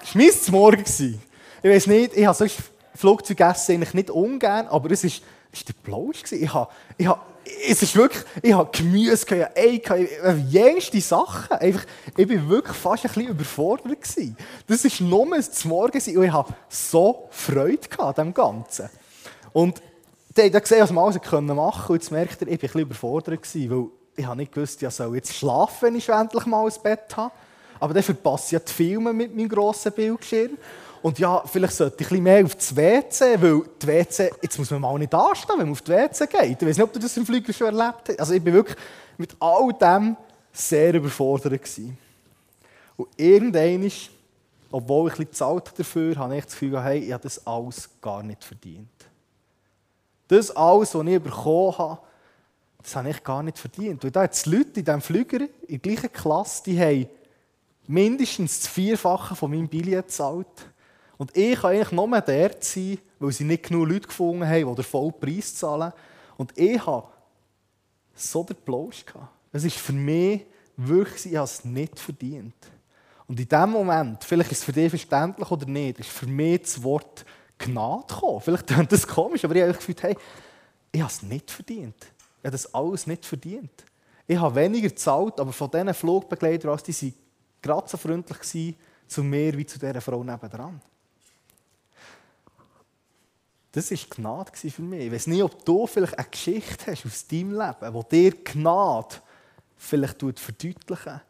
[0.00, 0.84] Das war mein Zmorgen.
[0.86, 2.58] Ich weiß nicht, ich habe sonst
[2.94, 5.10] Flugzeugessen eigentlich nicht ungern, aber es war
[5.66, 6.30] der Plausch.
[6.30, 7.20] Ich habe, ich habe
[7.68, 11.56] es ist wirklich, ich habe Gemüse, ich habe Ei, ich habe jenste Sachen.
[11.56, 11.86] Einfach,
[12.16, 14.02] ich war wirklich fast ein bisschen überfordert.
[14.02, 14.36] Gewesen.
[14.66, 18.90] Das war nur ein Morgen und ich hatte so Freude an dem Ganzen.
[19.52, 19.82] Und
[20.36, 21.58] die haben gesehen, was wir alles machen können.
[21.58, 23.86] Und jetzt merkt er, ich war ein bisschen überfordert, gewesen, weil
[24.16, 27.32] ich habe nicht gewusst, ich soll jetzt schlafen, wenn ich endlich mal ins Bett habe.
[27.80, 30.58] Aber dann verpasse ich ja die Filme mit meinem grossen Bildschirm.
[31.00, 34.70] Und ja, vielleicht sollte ich ein mehr auf das WC, weil die WC, jetzt muss
[34.70, 36.62] man mal nicht anstehen, wenn man auf die WC geht.
[36.62, 38.20] Ich weiß nicht, ob du das im Flüger schon erlebt hast.
[38.20, 38.76] Also ich bin wirklich
[39.16, 40.16] mit all dem
[40.52, 41.96] sehr überfordert gewesen.
[42.96, 43.90] Und irgendwann,
[44.72, 47.88] obwohl ich ein bisschen gezahlt dafür, habe ich das Gefühl, hey, ich habe das alles
[48.00, 48.88] gar nicht verdient.
[50.26, 51.98] Das alles, was ich bekommen habe,
[52.82, 54.04] das habe ich gar nicht verdient.
[54.04, 57.08] Und da hat es Leute in diesem Flüger, in der gleichen Klasse, die haben
[57.88, 60.46] mindestens das Vierfache von meinem Billett gezahlt.
[61.16, 64.74] Und ich kann eigentlich nur der sein, weil sie nicht genug Leute gefunden haben, die
[64.76, 65.92] den vollen Preis zahlen.
[66.36, 67.08] Und ich habe
[68.14, 69.04] so den Plausch.
[69.52, 70.42] Es ist für mich
[70.76, 72.54] wirklich, ich habe es nicht verdient.
[73.26, 76.62] Und in dem Moment, vielleicht ist es für dich verständlich oder nicht, ist für mich
[76.62, 77.24] das Wort
[77.58, 78.40] Gnade gekommen.
[78.40, 80.16] Vielleicht klingt das komisch, aber ich habe gefühlt, hey,
[80.92, 81.96] ich habe es nicht verdient.
[82.00, 83.84] Ich habe das alles nicht verdient.
[84.26, 87.14] Ich habe weniger gezahlt, aber von diesen Flugbegleitern, die waren
[87.62, 90.80] gerade so freundlich zu mir wie zu dieser Frau nebenan.
[93.72, 95.06] Das war Gnade für mich.
[95.06, 99.16] Ich weiß nicht, ob du vielleicht eine Geschichte hast aus deinem Leben, wo dir Gnade
[99.76, 101.20] vielleicht verdeutlichen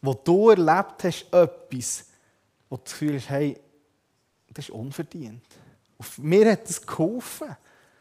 [0.00, 2.06] Wo du erlebt hast, etwas,
[2.68, 3.60] wo du das Gefühl hast, hey,
[4.52, 5.44] das ist unverdient.
[5.98, 7.56] Und mir hat das geholfen.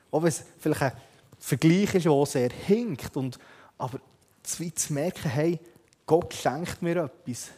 [0.10, 0.92] Auch wenn es vielleicht ein
[1.40, 3.16] Vergleich ist, der sehr hinkt.
[3.18, 3.40] Und,
[3.78, 4.00] aber
[4.44, 5.60] zu merken, hey,
[6.06, 7.50] Gott schenkt mir etwas,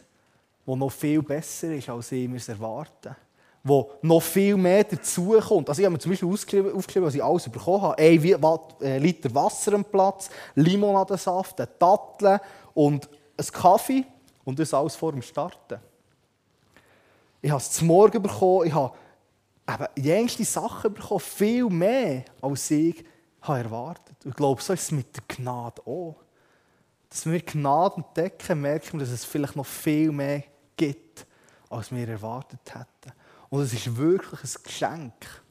[0.66, 3.16] das noch viel besser ist, als ich mir erwarten
[3.64, 5.70] wo noch viel mehr dazukommt.
[5.70, 7.98] Also ich habe mir zum Beispiel aufgeschrieben, was ich alles bekommen habe.
[7.98, 8.22] Ein
[8.82, 12.40] äh, Liter Wasser am Platz, Limonadensaft, eine Dattel
[12.74, 13.08] und
[13.38, 14.04] ein Kaffee
[14.44, 15.80] und das alles vor dem Starten.
[17.40, 18.94] Ich habe es zum Morgen bekommen, ich habe
[19.66, 23.02] eben jüngste Sachen bekommen, viel mehr, als ich
[23.40, 24.16] habe erwartet.
[24.24, 26.16] Und ich glaube, so ist es mit der Gnade auch.
[27.08, 30.42] Dass wir Gnade entdecken, merken wir, dass es vielleicht noch viel mehr
[30.76, 31.26] gibt,
[31.70, 33.16] als wir erwartet hätten.
[33.50, 35.42] Und es ist wirklich ein Geschenk.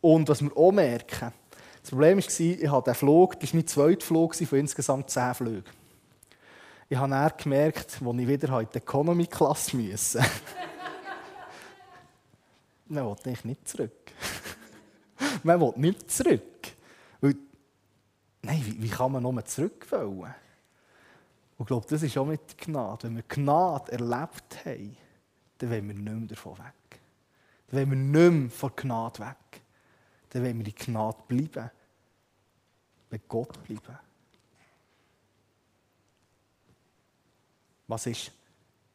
[0.00, 1.32] Und was wir auch merken,
[1.82, 5.34] das Problem war, ich hatte den Flug, das war mein zweiter Flug von insgesamt zehn
[5.34, 5.64] Flügen.
[6.88, 10.18] Ich habe dann gemerkt, als ich wieder in die Economy-Klasse musste,
[12.88, 13.92] man will nicht, zurück.
[15.42, 16.42] man will nicht zurück.
[17.20, 17.36] Weil,
[18.42, 20.34] nein, wie, wie, kann man nur zurück wollen?
[21.60, 23.06] Und ich glaube, das ist auch mit Gnade.
[23.06, 24.96] Wenn wir Gnade erlebt haben,
[25.58, 27.00] dann wollen wir nicht mehr davon weg.
[27.66, 29.60] Dann wollen wir nicht mehr von Gnade weg.
[30.30, 31.70] Dann wollen wir in Gnade bleiben.
[33.10, 33.98] Bei Gott bleiben.
[37.88, 38.32] Was ist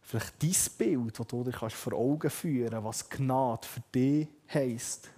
[0.01, 5.11] vielleicht dein Bild, das du dir vor Augen führen kannst, was Gnade für dich heisst?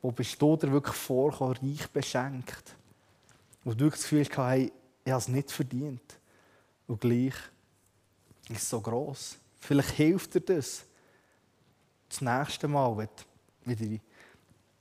[0.00, 2.74] Wo bist du dir wirklich vorgekommen, reich beschenkt?
[3.64, 4.72] Wo du das Gefühl hast, hey,
[5.04, 6.17] ich habe es nicht verdient.
[6.88, 7.34] Und gleich
[8.48, 9.36] ist es so gross.
[9.60, 10.84] Vielleicht hilft dir das,
[12.08, 13.08] das nächste Mal, wenn
[13.64, 14.00] du wieder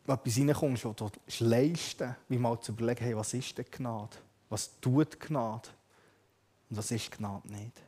[0.08, 4.18] etwas reinkommst, was du leisten wie mal zu überlegen, hey, was ist denn Gnade?
[4.50, 5.70] Was tut Gnade?
[6.70, 7.82] Und was ist Gnade nicht?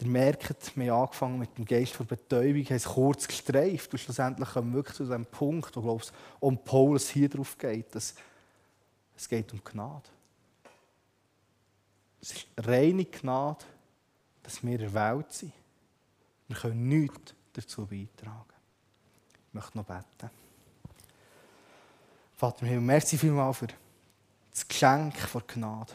[0.00, 3.98] Ihr merkt, wir haben angefangen mit dem Geist der Betäubung, haben es kurz gestreift und
[3.98, 8.14] schlussendlich kommen wir wirklich zu dem Punkt, wo glaubst, um Paulus hier drauf geht, dass
[9.16, 10.10] es geht um Gnade.
[12.24, 13.62] Es ist reine Gnade,
[14.42, 15.52] dass wir erwählt sind.
[16.48, 18.54] Wir können nichts dazu beitragen.
[19.48, 20.30] Ich möchte noch beten.
[22.34, 23.66] Vater im Himmel, merci vielmals für
[24.50, 25.92] das Geschenk der Gnade.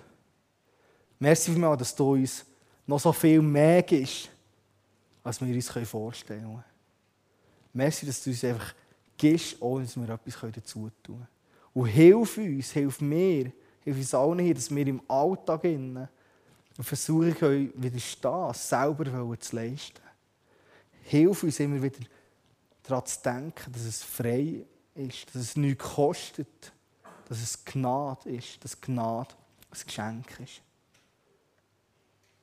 [1.18, 2.46] Merci vielmals, dass du uns
[2.86, 4.30] noch so viel mehr gibst,
[5.24, 6.64] als wir uns vorstellen können.
[7.74, 8.76] Merci, dass du uns einfach
[9.18, 11.28] gibst, ohne dass wir etwas dazu tun können.
[11.74, 13.52] Und hilf uns, hilf mir,
[13.84, 16.08] hilf uns allen hier, dass wir im Alltag innen
[16.84, 20.02] versuchen können, widerstehen, selber zu leisten.
[21.04, 22.00] Hilf uns immer wieder
[22.84, 24.66] daran zu denken, dass es frei
[24.96, 26.72] ist, dass es nichts kostet,
[27.28, 29.34] dass es Gnade ist, dass Gnade
[29.72, 30.62] ein Geschenk ist.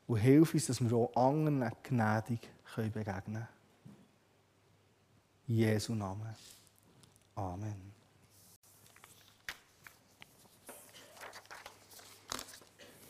[0.06, 2.40] Und hilf uns, dass wir auch anderen gnädig
[2.76, 3.48] begegnen können.
[5.48, 6.34] In Jesu Namen.
[7.34, 7.95] Amen.